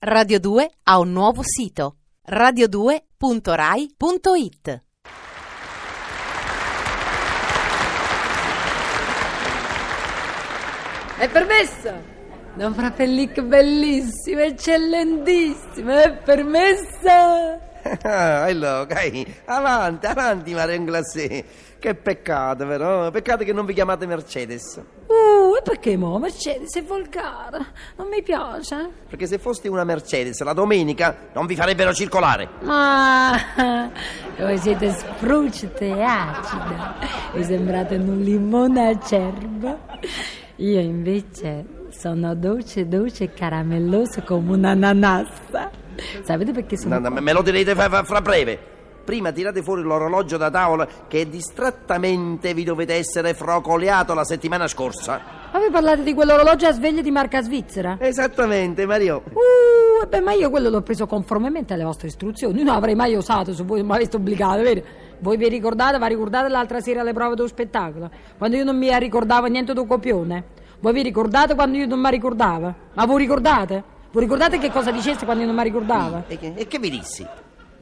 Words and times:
Radio 0.00 0.38
2 0.38 0.70
ha 0.84 1.00
un 1.00 1.10
nuovo 1.10 1.42
sito 1.42 1.96
radio2.rai.it 2.30 4.82
È 11.18 11.28
permessa! 11.28 12.00
Don 12.54 12.74
Fratellic 12.74 13.42
bellissimo, 13.42 14.38
eccellentissimo, 14.38 15.90
è 15.90 16.12
permessa! 16.12 17.58
Ah, 18.02 18.46
hello, 18.48 18.84
dai, 18.84 19.26
avanti, 19.46 20.06
avanti, 20.06 20.54
Marion 20.54 20.84
Glacé. 20.84 21.44
Che 21.76 21.94
peccato, 21.96 22.64
vero? 22.66 23.10
Peccato 23.10 23.42
che 23.42 23.52
non 23.52 23.66
vi 23.66 23.74
chiamate 23.74 24.06
Mercedes. 24.06 24.80
Uh, 25.06 25.17
e 25.58 25.62
perché 25.62 25.96
mo? 25.96 26.18
Mercedes 26.18 26.74
è 26.74 26.84
volgare, 26.84 27.58
non 27.96 28.08
mi 28.08 28.22
piace. 28.22 28.88
Perché 29.08 29.26
se 29.26 29.38
foste 29.38 29.68
una 29.68 29.84
Mercedes 29.84 30.40
la 30.42 30.52
domenica 30.52 31.28
non 31.32 31.46
vi 31.46 31.56
farebbero 31.56 31.92
circolare. 31.92 32.48
Ma 32.62 33.36
voi 34.38 34.58
siete 34.58 34.90
sprucite 34.92 35.86
e 35.86 36.02
acida, 36.02 36.96
vi 37.32 37.44
sembrate 37.44 37.96
un 37.96 38.20
limone 38.20 38.88
acerbo. 38.90 39.78
Io 40.56 40.80
invece 40.80 41.64
sono 41.90 42.34
dolce, 42.34 42.86
dolce 42.86 43.24
e 43.24 43.32
caramelloso 43.32 44.22
come 44.22 44.52
un'ananassa. 44.52 45.70
Sapete 46.22 46.52
perché 46.52 46.76
sono... 46.76 46.98
No, 46.98 47.08
no, 47.08 47.20
me 47.20 47.32
lo 47.32 47.42
direte 47.42 47.74
fra, 47.74 47.88
fra- 47.88 48.04
fra 48.04 48.20
breve. 48.20 48.76
Prima 49.04 49.32
tirate 49.32 49.62
fuori 49.62 49.82
l'orologio 49.82 50.36
da 50.36 50.50
tavola 50.50 50.86
che 51.08 51.28
distrattamente 51.28 52.52
vi 52.54 52.62
dovete 52.62 52.94
essere 52.94 53.34
frocoliato 53.34 54.14
la 54.14 54.24
settimana 54.24 54.68
scorsa. 54.68 55.37
Ma 55.50 55.58
voi 55.60 55.70
parlate 55.70 56.02
di 56.02 56.12
quell'orologio 56.12 56.66
a 56.66 56.72
sveglia 56.72 57.00
di 57.00 57.10
marca 57.10 57.40
svizzera? 57.40 57.96
Esattamente, 57.98 58.84
Mario. 58.84 59.22
Uh, 59.32 60.06
beh, 60.06 60.20
ma 60.20 60.32
io 60.32 60.50
quello 60.50 60.68
l'ho 60.68 60.82
preso 60.82 61.06
conformemente 61.06 61.72
alle 61.72 61.84
vostre 61.84 62.08
istruzioni. 62.08 62.62
Non 62.62 62.74
avrei 62.74 62.94
mai 62.94 63.14
usato 63.14 63.54
se 63.54 63.62
voi 63.62 63.78
non 63.78 63.88
mi 63.88 63.94
aveste 63.94 64.16
obbligato, 64.16 64.60
vero? 64.62 64.82
Voi 65.20 65.38
vi 65.38 65.48
ricordate, 65.48 65.98
vi 65.98 66.06
ricordate 66.06 66.48
l'altra 66.48 66.80
sera 66.80 67.00
alle 67.00 67.14
prove 67.14 67.34
dello 67.34 67.48
spettacolo? 67.48 68.10
Quando 68.36 68.56
io 68.56 68.64
non 68.64 68.76
mi 68.76 68.96
ricordavo 68.98 69.46
niente 69.46 69.72
del 69.72 69.86
copione? 69.86 70.44
Voi 70.80 70.92
vi 70.92 71.02
ricordate 71.02 71.54
quando 71.54 71.78
io 71.78 71.86
non 71.86 71.98
mi 71.98 72.10
ricordavo? 72.10 72.74
Ma 72.92 73.06
voi 73.06 73.18
ricordate? 73.18 73.82
Voi 74.12 74.22
ricordate 74.22 74.58
che 74.58 74.70
cosa 74.70 74.90
diceste 74.90 75.24
quando 75.24 75.42
io 75.44 75.48
non 75.48 75.56
mi 75.56 75.64
ricordavo? 75.64 76.24
E 76.28 76.38
che, 76.38 76.52
e 76.54 76.66
che 76.66 76.78
vi 76.78 76.90
dissi? 76.90 77.26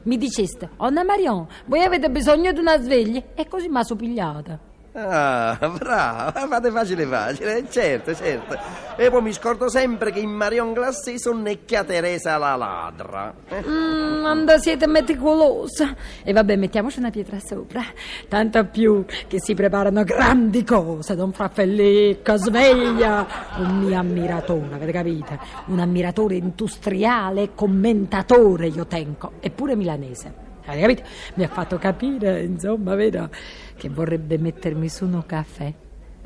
Mi 0.03 0.17
diceste, 0.17 0.69
Onna 0.77 1.03
Marion, 1.03 1.45
voi 1.65 1.83
avete 1.83 2.09
bisogno 2.09 2.53
di 2.53 2.59
una 2.59 2.79
sveglia? 2.81 3.21
E 3.35 3.45
così 3.47 3.67
mi 3.67 3.77
ha 3.77 3.83
sopigliata. 3.83 4.66
Ah, 4.99 5.55
brava, 5.77 6.31
fate 6.31 6.71
facile 6.71 7.05
facile, 7.05 7.57
eh, 7.57 7.69
certo, 7.69 8.15
certo. 8.15 8.57
E 8.95 9.11
poi 9.11 9.21
mi 9.21 9.31
scordo 9.31 9.69
sempre 9.69 10.11
che 10.11 10.17
in 10.17 10.31
Marion 10.31 10.73
Glacé 10.73 11.19
sonnecchia 11.19 11.83
Teresa 11.83 12.35
la 12.37 12.55
ladra. 12.55 13.31
Mmm, 13.47 14.25
anda, 14.25 14.57
siete 14.57 14.87
meticolosa. 14.87 15.95
E 16.23 16.33
vabbè, 16.33 16.55
mettiamoci 16.55 16.97
una 16.97 17.11
pietra 17.11 17.37
sopra. 17.39 17.83
Tanto 18.27 18.65
più 18.65 19.05
che 19.27 19.39
si 19.39 19.53
preparano 19.53 20.03
grandi 20.03 20.63
cose, 20.63 21.15
Don 21.15 21.31
Fraffellicca, 21.31 22.35
sveglia. 22.37 23.27
Un 23.57 23.77
mio 23.81 23.99
ammiratore, 23.99 24.73
avete 24.73 24.91
capito? 24.91 25.39
Un 25.67 25.77
ammiratore 25.77 26.37
industriale 26.37 27.53
commentatore 27.53 28.65
io 28.65 28.87
tengo, 28.87 29.33
eppure 29.41 29.75
milanese. 29.75 30.46
Avete 30.67 30.81
capito? 30.81 31.07
Mi 31.35 31.43
ha 31.43 31.47
fatto 31.47 31.77
capire, 31.77 32.43
insomma, 32.43 32.95
vero, 32.95 33.29
che 33.75 33.89
vorrebbe 33.89 34.37
mettermi 34.37 34.89
su 34.89 35.05
un 35.05 35.25
caffè. 35.25 35.73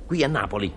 Qui 0.05 0.23
a 0.23 0.27
Napoli. 0.27 0.73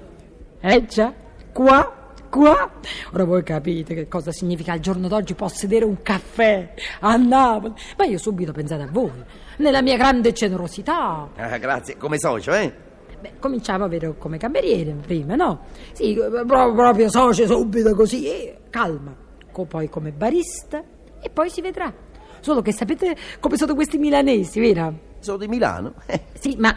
Eh 0.61 0.85
già, 0.87 1.13
qua, 1.53 2.13
qua. 2.29 2.71
Ora 3.13 3.25
voi 3.25 3.43
capite 3.43 3.95
che 3.95 4.07
cosa 4.07 4.33
significa 4.33 4.73
al 4.73 4.81
giorno 4.81 5.09
d'oggi 5.09 5.35
possedere 5.35 5.85
un 5.85 6.03
caffè 6.03 6.75
a 7.01 7.17
Napoli. 7.17 7.73
Ma 7.97 8.05
io 8.05 8.19
subito 8.19 8.51
ho 8.51 8.55
pensato 8.55 8.83
a 8.83 8.89
voi, 8.91 9.25
nella 9.57 9.83
mia 9.83 9.97
grande 9.97 10.33
generosità. 10.33 11.31
Ah, 11.37 11.59
grazie, 11.59 11.97
come 11.97 12.19
socio, 12.19 12.53
eh? 12.53 12.73
Beh, 13.21 13.33
cominciavo 13.39 13.89
vero 13.89 14.17
come 14.19 14.37
cameriere 14.37 14.93
prima, 14.93 15.35
no? 15.35 15.65
Sì, 15.93 16.15
proprio, 16.15 16.75
proprio 16.75 17.09
socio 17.09 17.47
subito 17.47 17.95
così, 17.95 18.53
calma. 18.69 19.17
Poi 19.51 19.89
come 19.89 20.11
barista 20.11 20.83
e 21.23 21.31
poi 21.31 21.49
si 21.49 21.63
vedrà. 21.63 21.93
Solo 22.41 22.63
che 22.63 22.73
sapete 22.73 23.17
come 23.41 23.57
sono 23.57 23.75
questi 23.75 23.99
milanesi, 23.99 24.61
vero? 24.61 25.13
Sono 25.21 25.39
di 25.39 25.49
Milano. 25.49 25.95
Eh, 26.07 26.21
Sì, 26.39 26.57
ma 26.59 26.77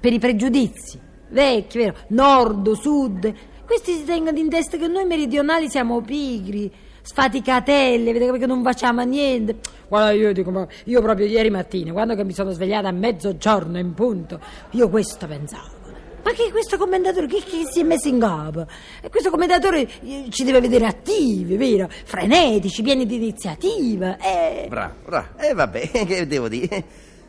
per 0.00 0.12
i 0.12 0.18
pregiudizi, 0.18 0.98
vecchi, 1.28 1.78
vero? 1.78 1.94
Nord, 2.08 2.72
sud, 2.72 3.32
questi 3.64 3.94
si 3.94 4.04
tengono 4.04 4.38
in 4.38 4.48
testa 4.48 4.76
che 4.76 4.86
noi 4.86 5.04
meridionali 5.04 5.68
siamo 5.68 6.00
pigri, 6.00 6.70
sfaticatelli, 7.02 8.12
vedete 8.12 8.38
che 8.38 8.46
non 8.46 8.62
facciamo 8.62 9.02
niente. 9.02 9.56
Guarda, 9.88 10.12
io 10.12 10.32
dico, 10.32 10.50
ma 10.50 10.66
io 10.84 11.00
proprio 11.02 11.26
ieri 11.26 11.50
mattina, 11.50 11.92
quando 11.92 12.14
che 12.14 12.24
mi 12.24 12.32
sono 12.32 12.50
svegliata 12.50 12.88
a 12.88 12.92
mezzogiorno 12.92 13.78
in 13.78 13.92
punto, 13.94 14.40
io 14.70 14.88
questo 14.88 15.26
pensavo. 15.26 15.81
Ma 16.22 16.30
che 16.32 16.50
questo 16.50 16.78
commentatore 16.78 17.26
che, 17.26 17.42
che 17.42 17.64
si 17.70 17.80
è 17.80 17.82
messo 17.82 18.08
in 18.08 18.20
capo? 18.20 18.66
E 19.00 19.08
questo 19.08 19.30
commentatore 19.30 19.88
eh, 20.04 20.26
ci 20.30 20.44
deve 20.44 20.60
vedere 20.60 20.86
attivi, 20.86 21.56
vero? 21.56 21.88
Frenetici, 22.04 22.82
pieni 22.82 23.06
di 23.06 23.16
iniziativa. 23.16 24.16
Eh. 24.18 24.66
bravo, 24.68 24.94
bravo. 25.04 25.28
E 25.38 25.52
vabbè, 25.52 25.90
che 26.06 26.26
devo 26.26 26.48
dire? 26.48 26.84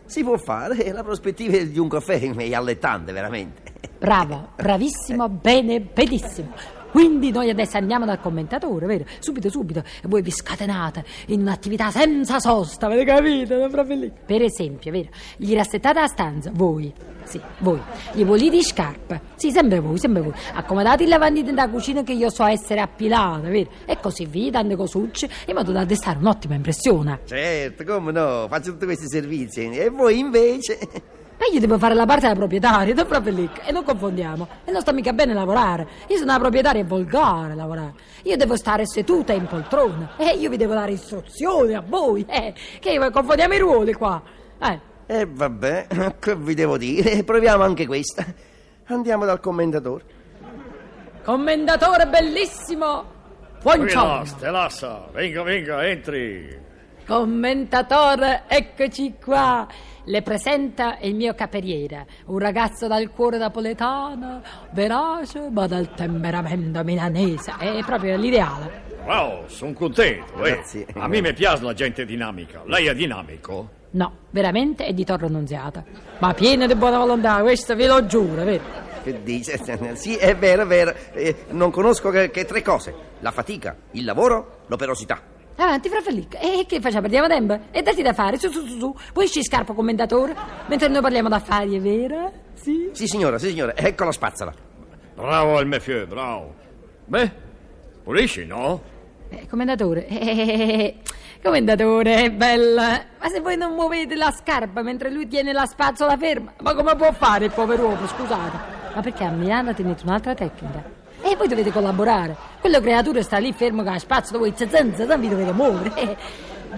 Si 0.05 0.23
può 0.23 0.37
fare, 0.37 0.91
la 0.91 1.03
prospettiva 1.03 1.57
di 1.57 1.79
un 1.79 1.87
caffè 1.87 2.19
è 2.21 2.53
allettante, 2.53 3.11
veramente. 3.11 3.71
Bravo, 3.97 4.49
bravissimo, 4.55 5.29
bene, 5.29 5.79
benissimo. 5.79 6.82
Quindi 6.93 7.31
noi 7.31 7.49
adesso 7.49 7.77
andiamo 7.77 8.05
dal 8.05 8.19
commentatore, 8.19 8.85
vero? 8.85 9.05
Subito, 9.17 9.49
subito. 9.49 9.79
E 9.79 10.07
voi 10.07 10.21
vi 10.21 10.29
scatenate 10.29 11.03
in 11.29 11.41
un'attività 11.41 11.89
senza 11.89 12.39
sosta, 12.39 12.85
avete 12.85 13.03
capito? 13.03 13.67
Proprio 13.71 13.97
lì. 13.97 14.11
Per 14.23 14.43
esempio, 14.43 14.91
vero? 14.91 15.09
Gli 15.35 15.55
rassettate 15.55 15.99
la 15.99 16.05
stanza, 16.05 16.51
voi. 16.53 16.93
Sì, 17.23 17.41
voi. 17.59 17.81
Gli 18.11 18.23
volete 18.23 18.61
scarpe. 18.61 19.21
Sì, 19.37 19.49
sempre 19.49 19.79
voi, 19.79 19.97
sempre 19.97 20.21
voi. 20.21 20.33
Accomodate 20.53 21.01
il 21.01 21.09
lavandino 21.09 21.51
da 21.51 21.67
cucina 21.67 22.03
che 22.03 22.13
io 22.13 22.29
so 22.29 22.45
essere 22.45 22.79
appilata, 22.79 23.49
vero? 23.49 23.71
E 23.85 23.97
così 23.99 24.27
via, 24.27 24.51
tante 24.51 24.75
cosucce, 24.75 25.27
in 25.47 25.55
modo 25.55 25.71
da 25.71 25.85
destare 25.85 26.19
un'ottima 26.19 26.53
impressione. 26.53 27.21
Certo, 27.25 27.83
come 27.85 28.11
no, 28.11 28.45
faccio 28.47 28.73
tutti 28.73 28.85
questi 28.85 29.07
servizi. 29.07 29.67
E 29.71 29.89
voi 29.89 30.19
invece... 30.19 30.77
Ma 31.43 31.53
io 31.53 31.59
devo 31.59 31.77
fare 31.77 31.93
la 31.93 32.05
parte 32.05 32.27
da 32.27 32.35
proprietaria, 32.35 32.93
da 32.95 33.03
proprio 33.03 33.33
lì. 33.33 33.49
E 33.65 33.73
non 33.73 33.83
confondiamo. 33.83 34.47
E 34.63 34.71
non 34.71 34.79
sta 34.79 34.93
mica 34.93 35.11
bene 35.11 35.33
lavorare. 35.33 35.85
Io 36.07 36.15
sono 36.17 36.29
una 36.31 36.39
proprietaria 36.39 36.79
e 36.81 36.85
volgare 36.85 37.53
lavorare. 37.53 37.93
Io 38.23 38.37
devo 38.37 38.55
stare 38.55 38.85
seduta 38.87 39.33
in 39.33 39.45
poltrona. 39.45 40.13
E 40.15 40.37
io 40.37 40.49
vi 40.49 40.55
devo 40.55 40.73
dare 40.73 40.93
istruzioni 40.93 41.73
a 41.73 41.83
voi. 41.85 42.25
Eh, 42.33 42.53
che 42.79 42.97
confondiamo 43.11 43.53
i 43.53 43.59
ruoli 43.59 43.93
qua. 43.93 44.21
Eh, 44.59 44.79
E 45.05 45.27
vabbè, 45.29 46.15
che 46.19 46.35
vi 46.37 46.53
devo 46.53 46.77
dire? 46.77 47.23
Proviamo 47.25 47.63
anche 47.63 47.85
questa. 47.85 48.25
Andiamo 48.85 49.25
dal 49.25 49.39
commentatore. 49.41 50.03
commendatore 51.23 52.07
bellissimo. 52.07 53.11
Buongiorno. 53.61 54.11
Relassa, 54.13 54.35
relassa, 54.39 55.07
venga, 55.11 55.43
venga, 55.43 55.87
entri. 55.87 56.57
Commentatore, 57.05 58.43
eccoci 58.47 59.15
qua. 59.23 59.67
Le 60.05 60.21
presenta 60.21 60.97
il 60.99 61.15
mio 61.15 61.33
caperiere, 61.33 62.05
un 62.25 62.37
ragazzo 62.37 62.87
dal 62.87 63.09
cuore 63.11 63.37
napoletano, 63.37 64.41
verace 64.71 65.49
ma 65.49 65.65
dal 65.65 65.93
temperamento 65.93 66.83
milanese. 66.83 67.53
È 67.57 67.79
proprio 67.85 68.17
l'ideale. 68.17 68.81
Wow, 69.05 69.47
sono 69.47 69.71
contento. 69.73 70.43
eh. 70.43 70.51
Grazie. 70.55 70.85
A 70.95 71.07
me 71.07 71.21
mi 71.21 71.33
piace 71.33 71.63
la 71.63 71.73
gente 71.73 72.03
dinamica. 72.05 72.61
Lei 72.65 72.87
è 72.87 72.93
dinamico? 72.95 73.69
No, 73.91 74.11
veramente 74.31 74.85
è 74.85 74.91
di 74.93 75.05
Torre 75.05 75.27
Annunziata. 75.27 75.83
Ma 76.19 76.33
pieno 76.33 76.65
di 76.67 76.75
buona 76.75 76.97
volontà, 76.97 77.39
questo 77.41 77.73
ve 77.75 77.87
lo 77.87 78.05
giuro, 78.05 78.43
vero? 78.43 78.63
Che 79.03 79.23
dice? 79.23 79.57
Sì, 79.95 80.15
è 80.15 80.35
vero, 80.35 80.63
è 80.63 80.65
vero. 80.65 80.93
Eh, 81.13 81.45
non 81.51 81.71
conosco 81.71 82.09
che, 82.09 82.29
che 82.29 82.43
tre 82.43 82.61
cose. 82.61 82.93
La 83.19 83.31
fatica, 83.31 83.75
il 83.91 84.03
lavoro, 84.03 84.63
l'operosità. 84.67 85.21
Avanti, 85.55 85.89
fra 85.89 86.01
Fellicca. 86.01 86.39
E 86.39 86.65
che 86.67 86.79
facciamo? 86.81 87.01
Perdiamo 87.01 87.27
tempo? 87.27 87.59
E 87.71 87.81
dati 87.81 88.01
da 88.01 88.13
fare, 88.13 88.37
su, 88.37 88.49
su, 88.49 88.65
su, 88.65 88.79
su. 88.79 88.95
Vuoi 89.13 89.27
ci 89.29 89.43
scarpo 89.43 89.73
commentatore? 89.73 90.35
Mentre 90.67 90.87
noi 90.87 91.01
parliamo 91.01 91.29
d'affari, 91.29 91.75
è 91.75 91.79
vero? 91.79 92.31
Sì. 92.53 92.89
Sì, 92.91 93.07
signora, 93.07 93.37
sì, 93.37 93.49
signora. 93.49 93.75
Ecco 93.75 94.05
la 94.05 94.11
spazzola. 94.11 94.53
Bravo 95.15 95.59
il 95.59 95.67
monsieur, 95.67 96.07
bravo. 96.07 96.55
Beh, 97.05 97.31
pulisci, 98.03 98.45
no? 98.45 98.81
Eh, 99.29 99.47
commendatore, 99.47 100.07
eh, 100.07 100.97
commendatore, 101.41 102.15
è 102.23 102.31
bella. 102.31 103.01
Ma 103.19 103.29
se 103.29 103.39
voi 103.39 103.57
non 103.57 103.73
muovete 103.73 104.15
la 104.15 104.31
scarpa 104.31 104.81
mentre 104.81 105.11
lui 105.11 105.27
tiene 105.27 105.53
la 105.53 105.65
spazzola 105.65 106.17
ferma, 106.17 106.53
ma 106.61 106.73
come 106.75 106.95
può 106.95 107.11
fare 107.11 107.45
il 107.45 107.51
pover'uomo, 107.51 108.07
scusate? 108.07 108.57
Ma 108.93 109.01
perché 109.01 109.23
a 109.23 109.29
Milano 109.31 109.73
tenete 109.73 110.03
un'altra 110.05 110.35
tecnica? 110.35 111.01
E 111.25 111.35
voi 111.37 111.47
dovete 111.47 111.71
collaborare. 111.71 112.35
Quello 112.59 112.81
creatura 112.81 113.21
sta 113.21 113.37
lì 113.37 113.53
fermo 113.53 113.81
con 113.81 113.93
la 113.93 113.99
spazzola, 113.99 114.39
voi 114.39 114.53
zazan, 114.55 114.93
zazan, 114.93 115.21
vi 115.21 115.29
dovete 115.29 115.53
muovere. 115.53 116.17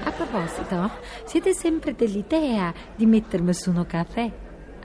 A 0.03 0.11
proposito, 0.11 0.91
siete 1.25 1.53
sempre 1.53 1.95
dell'idea 1.95 2.71
di 2.95 3.05
mettermi 3.05 3.53
su 3.53 3.71
uno 3.71 3.85
caffè? 3.85 4.31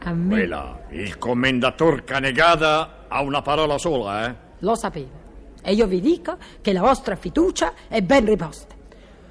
A 0.04 0.12
me? 0.12 0.28
Quella, 0.28 0.80
il 0.90 1.18
commendator 1.18 2.04
Canegada 2.04 3.04
ha 3.08 3.20
una 3.20 3.42
parola 3.42 3.76
sola, 3.76 4.28
eh? 4.28 4.34
Lo 4.60 4.74
sapevo. 4.74 5.18
E 5.62 5.74
io 5.74 5.86
vi 5.86 6.00
dico 6.00 6.38
che 6.62 6.72
la 6.72 6.80
vostra 6.80 7.16
fiducia 7.16 7.74
è 7.86 8.00
ben 8.00 8.24
riposta. 8.24 8.74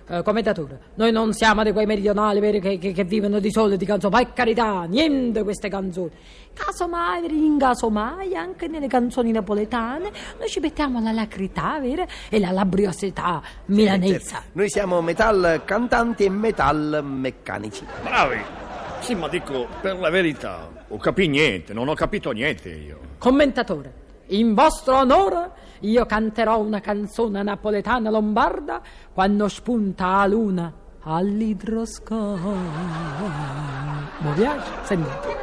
Eh, 0.09 0.21
commentatore, 0.23 0.79
noi 0.95 1.11
non 1.11 1.33
siamo 1.33 1.63
di 1.63 1.71
quei 1.71 1.85
meridionali 1.85 2.39
veri 2.39 2.59
che, 2.59 2.77
che- 2.77 2.91
che 2.91 3.03
vivono 3.03 3.39
di 3.39 3.51
soldi 3.51 3.77
di 3.77 3.85
canzoni, 3.85 4.13
per 4.15 4.33
carità, 4.33 4.83
niente 4.83 5.43
queste 5.43 5.69
canzoni. 5.69 6.09
Casomai, 6.53 7.25
in 7.45 7.57
casomai, 7.57 8.35
anche 8.35 8.67
nelle 8.67 8.87
canzoni 8.87 9.31
napoletane, 9.31 10.11
noi 10.37 10.49
ci 10.49 10.59
mettiamo 10.59 10.99
la 11.01 11.11
lacrità, 11.11 11.79
vero? 11.79 12.05
E 12.29 12.39
la 12.39 12.51
laboriosità 12.51 13.41
milanese. 13.65 14.35
Noi 14.53 14.69
siamo 14.69 15.01
metal 15.01 15.61
cantanti 15.63 16.25
e 16.25 16.29
metal 16.29 17.01
meccanici. 17.03 17.85
Bravi! 18.03 18.41
Sì, 19.01 19.15
ma 19.15 19.29
dico, 19.29 19.67
per 19.79 19.97
la 19.97 20.09
verità, 20.09 20.69
ho 20.87 20.97
capito 20.97 21.29
niente, 21.29 21.73
non 21.73 21.87
ho 21.87 21.93
capito 21.93 22.31
niente 22.31 22.69
io. 22.69 22.99
Commentatore, 23.17 23.93
in 24.29 24.53
vostro 24.53 24.97
onore 24.97 25.51
io 25.81 26.05
canterò 26.05 26.59
una 26.59 26.81
canzone 26.81 27.41
napoletana 27.41 28.09
lombarda 28.09 28.81
quando 29.13 29.47
spunta 29.47 30.17
la 30.17 30.25
luna 30.25 30.73
all'idroscalo. 31.01 32.55
Mi 34.19 34.31
piace? 34.35 34.71
Sentite. 34.83 35.37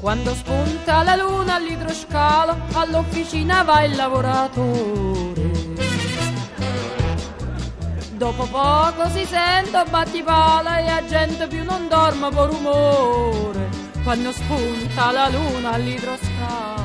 Quando 0.00 0.34
spunta 0.34 1.02
la 1.02 1.16
luna 1.16 1.54
all'idroscalo, 1.56 2.56
all'officina 2.72 3.62
va 3.64 3.82
il 3.82 3.96
lavoratore. 3.96 5.45
Dopo 8.16 8.46
poco 8.46 9.10
si 9.10 9.26
sente 9.26 9.84
battipala 9.90 10.78
e 10.78 10.84
la 10.84 11.04
gente 11.04 11.46
più 11.48 11.62
non 11.64 11.86
dorme 11.86 12.30
per 12.30 12.48
rumore 12.48 13.68
quando 14.02 14.32
spunta 14.32 15.12
la 15.12 15.28
luna 15.28 15.72
all'idroscalo. 15.72 16.82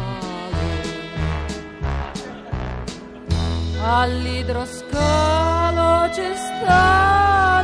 All'idroscalo 3.81 6.09
c'è 6.09 6.35
sta 6.35 7.63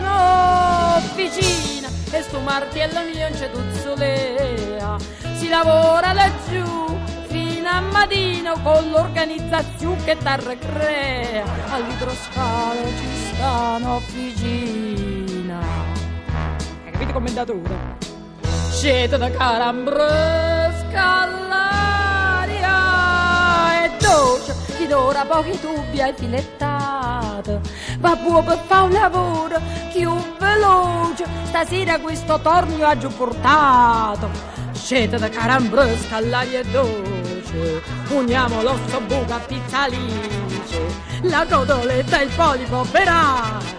un'officina 1.03 1.89
e 2.11 2.21
sto 2.21 2.39
martello 2.39 3.01
mio 3.03 3.29
c'è 3.31 3.51
tuzzolea. 3.51 4.95
Si 5.35 5.49
lavora 5.49 6.13
laggiù 6.13 6.97
fino 7.27 7.67
a 7.67 7.81
mattino 7.81 8.53
con 8.63 8.91
l'organizzazione 8.91 10.05
che 10.05 10.15
t'arre 10.17 10.57
crea. 10.57 11.43
All'idroscalo 11.69 12.95
ci 12.97 13.26
sta 13.37 13.77
un'officina. 13.77 15.59
Hai 16.85 16.91
capito 16.91 17.13
commentatore? 17.13 17.95
Scete 18.71 19.17
da 19.17 19.29
Calambrosca 19.29 21.21
all'aria 21.21 22.65
e 23.85 23.91
dolce, 23.99 24.55
ti 24.77 24.87
d'ora 24.87 25.23
pochi 25.25 25.59
tubi 25.59 26.01
hai 26.01 26.13
filettato. 26.15 27.61
Va 27.99 28.15
buono 28.15 28.43
per 28.43 28.59
fare 28.65 28.83
un 28.83 28.91
lavoro 28.91 29.61
più 29.93 30.11
veloce, 30.39 31.25
stasera 31.45 31.99
questo 31.99 32.39
tornio 32.39 32.87
ha 32.87 32.97
giù 32.97 33.09
portato. 33.09 34.29
Scete 34.71 35.17
da 35.17 35.29
Calambrosca 35.29 36.15
all'aria 36.17 36.59
e 36.59 36.63
dolce, 36.65 37.26
uniamo 38.09 38.61
l'osso 38.61 38.99
buco 39.01 39.33
a 39.33 39.39
pizzalice, 39.39 40.79
la 41.21 41.45
codoletta 41.49 42.19
e 42.19 42.23
il 42.23 42.31
polipo 42.35 42.83
verace. 42.91 43.75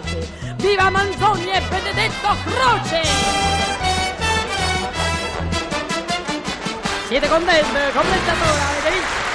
Viva 0.57 0.89
Manzoni 0.89 1.51
e 1.51 1.61
Benedetto 1.69 2.27
Croce! 2.45 3.01
Siete 7.07 7.27
contenti? 7.27 7.71
Commentatore, 7.93 8.59
avete 8.69 8.89
visto? 8.91 9.27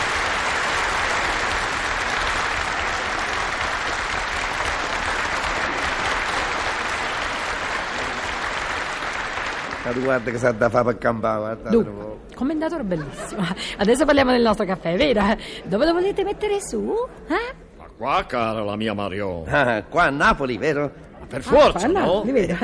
Ma 9.85 9.93
guarda 9.93 10.31
che 10.31 10.39
sa 10.39 10.53
da 10.53 10.71
fare 10.71 10.85
per 10.85 10.99
campare, 10.99 11.39
guarda. 11.39 12.04
Dunque, 12.35 12.37
commentatore 12.37 12.83
bellissimo. 12.83 13.43
Adesso 13.79 14.05
parliamo 14.05 14.33
del 14.33 14.43
nostro 14.43 14.65
caffè, 14.67 14.97
vero? 14.97 15.23
Dove 15.65 15.87
lo 15.87 15.93
volete 15.93 16.25
mettere 16.25 16.61
su? 16.61 16.93
Eh? 17.29 17.55
Ma 17.79 17.85
qua, 17.97 18.25
cara 18.27 18.63
la 18.63 18.77
mia 18.77 18.93
Marion, 18.93 19.45
Ah, 19.49 19.83
qua 19.89 20.05
a 20.05 20.11
Napoli, 20.11 20.59
vero? 20.59 20.91
per 21.29 21.43
forza, 21.43 21.87
Ah, 21.87 21.91
no? 21.91 22.23
li 22.25 22.33
vedo. 22.33 22.57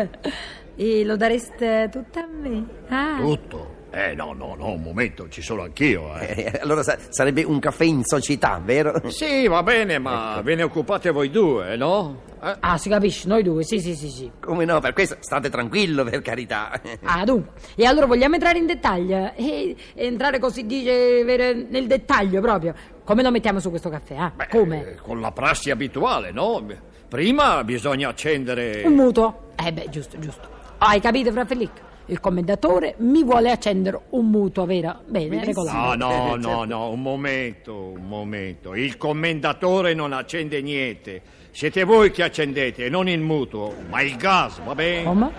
E 0.77 1.05
lo 1.05 1.17
dareste 1.17 1.89
tutto 1.91 2.19
a 2.19 2.27
me? 2.31 2.65
Ah. 2.89 3.17
Tutto. 3.21 3.79
Eh, 3.93 4.15
no, 4.15 4.33
no, 4.35 4.55
no, 4.57 4.73
un 4.73 4.83
momento, 4.83 5.29
ci 5.29 5.43
sono 5.43 5.63
anch'io, 5.63 6.17
eh. 6.17 6.51
Eh, 6.53 6.59
allora 6.63 6.83
sa- 6.85 6.97
sarebbe 7.09 7.43
un 7.43 7.59
caffè 7.59 7.85
in 7.85 8.05
società, 8.05 8.61
vero? 8.65 9.01
Sì, 9.11 9.49
va 9.49 9.63
bene, 9.65 9.99
ma 9.99 10.41
ve 10.43 10.55
ne 10.55 10.63
occupate 10.63 11.11
voi 11.11 11.29
due, 11.31 11.77
no? 11.77 12.23
Eh? 12.43 12.55
Ah, 12.61 12.79
si 12.79 12.89
capisce, 12.89 13.27
noi 13.27 13.43
due, 13.43 13.65
sì, 13.65 13.81
sì, 13.81 13.97
sì, 13.97 14.09
sì. 14.09 14.31
Come 14.41 14.65
no, 14.65 14.79
per 14.81 14.93
questo 14.93 15.17
state 15.19 15.51
tranquillo, 15.51 16.05
per 16.05 16.23
carità. 16.23 16.71
Ah, 17.03 17.25
dunque. 17.25 17.53
E 17.75 17.85
allora 17.85 18.07
vogliamo 18.07 18.35
entrare 18.35 18.59
in 18.59 18.67
dettaglio? 18.67 19.33
E, 19.35 19.75
entrare 19.95 20.39
così 20.39 20.65
dice 20.67 21.25
vero, 21.25 21.67
nel 21.69 21.87
dettaglio 21.89 22.41
proprio. 22.41 22.73
Come 23.05 23.23
lo 23.25 23.31
mettiamo 23.33 23.59
su 23.59 23.71
questo 23.71 23.89
caffè? 23.91 24.15
Ah, 24.15 24.33
Beh, 24.35 24.47
come? 24.49 24.87
eh, 24.93 24.95
Con 25.03 25.21
la 25.21 25.33
prassi 25.33 25.71
abituale, 25.71 26.31
no? 26.31 26.65
Prima 27.09 27.65
bisogna 27.65 28.09
accendere... 28.09 28.83
Un 28.85 28.95
mutuo. 28.95 29.49
Eh 29.63 29.73
beh, 29.73 29.89
giusto, 29.91 30.17
giusto. 30.21 30.49
Hai 30.79 31.01
capito, 31.01 31.33
fra 31.33 31.45
Felic? 31.45 31.73
Il 32.11 32.19
commendatore 32.19 32.97
mi 32.99 33.23
vuole 33.23 33.53
accendere 33.53 34.01
un 34.11 34.29
mutuo, 34.31 34.67
vero? 34.67 35.03
Bene, 35.07 35.45
regolare. 35.45 35.97
No, 35.97 36.09
no, 36.09 36.35
no, 36.35 36.43
certo. 36.43 36.65
no, 36.65 36.91
un 36.91 37.03
momento, 37.03 37.75
un 37.77 38.05
momento. 38.09 38.75
Il 38.75 38.97
commendatore 38.97 39.95
non 39.95 40.13
accende 40.13 40.61
niente. 40.61 41.23
Siete 41.53 41.85
voi 41.85 42.11
che 42.11 42.25
accendete, 42.25 42.89
non 42.89 43.09
il 43.09 43.21
mutuo, 43.21 43.75
ma 43.89 44.03
il 44.03 44.17
gas, 44.17 44.59
va 44.61 44.75
bene? 44.75 45.05
Come? 45.05 45.31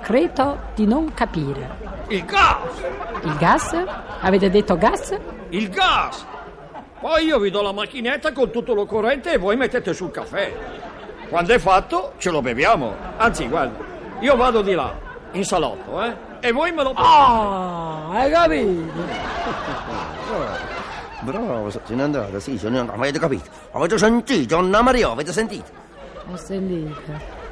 Credo 0.00 0.58
di 0.74 0.86
non 0.86 1.12
capire. 1.12 1.76
Il 2.08 2.24
gas! 2.24 2.82
Il 3.22 3.36
gas? 3.36 3.84
Avete 4.20 4.48
detto 4.48 4.78
gas? 4.78 5.14
Il 5.50 5.68
gas! 5.68 6.26
Poi 7.00 7.24
io 7.26 7.38
vi 7.38 7.50
do 7.50 7.60
la 7.60 7.72
macchinetta 7.72 8.32
con 8.32 8.50
tutto 8.50 8.72
lo 8.72 8.86
corrente 8.86 9.32
e 9.32 9.36
voi 9.36 9.56
mettete 9.56 9.92
sul 9.92 10.10
caffè. 10.10 10.54
Quando 11.28 11.52
è 11.52 11.58
fatto, 11.58 12.14
ce 12.16 12.30
lo 12.30 12.40
beviamo. 12.40 12.94
Anzi, 13.18 13.46
guarda, 13.46 13.76
io 14.20 14.36
vado 14.36 14.62
di 14.62 14.72
là, 14.72 14.94
in 15.34 15.44
salotto, 15.44 16.02
eh? 16.02 16.14
E 16.40 16.52
voi 16.52 16.72
me 16.72 16.82
lo... 16.82 16.92
Ah, 16.94 18.08
hai 18.10 18.30
capito? 18.30 19.02
Bravo, 21.20 21.70
se 21.70 21.80
n'è 21.88 22.02
andato, 22.02 22.38
sì, 22.40 22.58
se 22.58 22.68
n'è 22.68 22.78
andato. 22.78 22.98
Avete 22.98 23.18
capito? 23.18 23.48
Avete 23.72 23.98
sentito, 23.98 24.56
Anna 24.58 24.82
Maria, 24.82 25.10
avete 25.10 25.32
sentito? 25.32 25.70
Ho 26.30 26.36
sentito. 26.36 27.43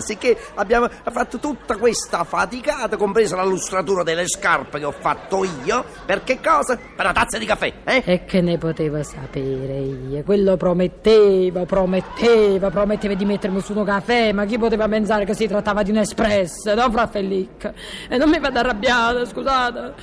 Sicché 0.00 0.36
abbiamo 0.54 0.88
fatto 0.88 1.38
tutta 1.38 1.76
questa 1.76 2.24
faticata, 2.24 2.96
compresa 2.96 3.36
la 3.36 3.44
lustratura 3.44 4.02
delle 4.02 4.26
scarpe 4.26 4.78
che 4.78 4.84
ho 4.84 4.92
fatto 4.92 5.44
io. 5.64 5.84
Per 6.04 6.24
che 6.24 6.40
cosa? 6.40 6.76
Per 6.76 7.04
una 7.04 7.12
tazza 7.12 7.38
di 7.38 7.46
caffè, 7.46 7.72
eh? 7.84 8.02
E 8.04 8.24
che 8.24 8.40
ne 8.40 8.58
potevo 8.58 9.02
sapere 9.02 9.78
io? 9.78 10.22
Quello 10.22 10.56
prometteva, 10.56 11.64
prometteva, 11.64 12.70
prometteva 12.70 13.14
di 13.14 13.24
mettermi 13.24 13.60
su 13.60 13.76
un 13.76 13.84
caffè, 13.84 14.32
ma 14.32 14.44
chi 14.44 14.58
poteva 14.58 14.88
pensare 14.88 15.24
che 15.24 15.34
si 15.34 15.46
trattava 15.46 15.82
di 15.82 15.90
un 15.90 15.98
espresso, 15.98 16.74
no, 16.74 16.90
fra 16.90 17.06
Felic? 17.06 17.72
E 18.08 18.16
non 18.16 18.28
mi 18.28 18.38
vado 18.38 18.58
arrabbiata, 18.58 19.24
scusate. 19.24 19.94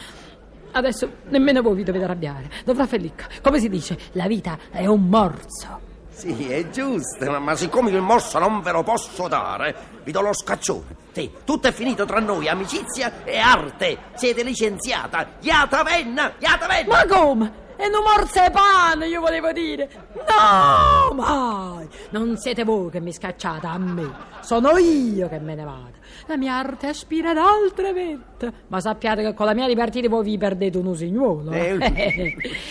Adesso 0.72 1.12
nemmeno 1.30 1.62
voi 1.62 1.76
vi 1.76 1.84
dovete 1.84 2.04
arrabbiare. 2.04 2.50
Dovrà 2.64 2.86
Felic, 2.86 3.42
come 3.42 3.60
si 3.60 3.70
dice, 3.70 3.98
la 4.12 4.28
vita 4.28 4.58
è 4.70 4.86
un 4.86 5.08
morso. 5.08 5.87
Sì, 6.18 6.50
è 6.50 6.68
giusto, 6.70 7.40
ma, 7.40 7.56
siccome 7.56 7.92
il 7.92 8.02
morso 8.02 8.40
non 8.40 8.62
ve 8.62 8.72
lo 8.72 8.82
posso 8.82 9.28
dare, 9.28 9.76
vi 10.04 10.12
do 10.12 10.22
lo 10.22 10.34
scaccione. 10.34 10.96
Sì, 11.12 11.30
tutto 11.44 11.68
è 11.68 11.72
finito 11.72 12.06
tra 12.06 12.20
noi, 12.20 12.48
amicizia 12.48 13.24
e 13.24 13.38
arte. 13.38 13.98
Siete 14.16 14.42
licenziata. 14.42 15.34
Iata 15.42 15.84
venna, 15.84 16.34
iata 16.40 16.66
venna. 16.66 16.96
Ma 16.96 17.06
come? 17.06 17.66
E 17.78 17.90
non 17.90 18.02
morse 18.04 18.50
pane, 18.52 19.08
io 19.08 19.22
volevo 19.22 19.52
dire. 19.52 19.88
No, 20.14 21.14
mai. 21.14 21.88
Non 22.10 22.36
siete 22.38 22.64
voi 22.64 22.90
che 22.90 23.00
mi 23.00 23.14
scacciate 23.14 23.68
a 23.68 23.78
me. 23.78 24.12
Sono 24.42 24.78
io 24.78 25.30
che 25.30 25.40
me 25.40 25.54
ne 25.56 25.64
vado. 25.64 25.96
La 26.26 26.38
mia 26.38 26.56
arte 26.56 26.88
aspira 26.88 27.30
ad 27.32 27.38
altre 27.38 27.94
vette. 27.94 28.52
Ma 28.68 28.80
sappiate 28.80 29.22
che 29.22 29.34
con 29.34 29.46
la 29.46 29.54
mia 29.54 29.68
dipartita 29.68 30.10
voi 30.10 30.24
vi 30.24 30.38
perdete 30.38 30.78
un 30.78 30.88
usignuolo. 30.88 31.52
Eh. 31.52 31.78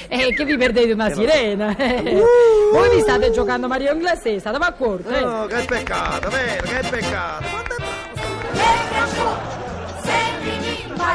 E 0.08 0.32
che 0.34 0.44
vi 0.44 0.56
perdete 0.56 0.92
una 0.92 1.10
sirena. 1.10 1.74
Voi 1.74 2.94
vi 2.94 3.00
state 3.00 3.30
giocando 3.30 3.68
Mario 3.68 3.92
Inglese, 3.92 4.40
state 4.40 4.58
d'accordo? 4.58 5.08
Eh? 5.08 5.20
No, 5.20 5.46
che 5.46 5.64
peccato, 5.64 6.28
vero, 6.30 6.66
che 6.66 6.88
peccato. 6.88 7.44
Quanto 7.48 7.74
è 7.74 7.78
bravo. 7.78 8.26
E 8.52 8.76
fra 8.88 9.06
poco, 9.22 10.02
se 10.02 10.12
finì, 10.42 10.96
ma 10.96 11.14